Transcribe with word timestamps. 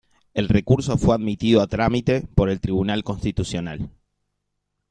El 0.33 0.49
recurso 0.49 0.97
fue 0.97 1.13
admitido 1.13 1.61
a 1.61 1.67
trámite 1.67 2.25
por 2.35 2.49
el 2.49 2.59
Tribunal 2.59 3.03
Constitucional. 3.03 3.91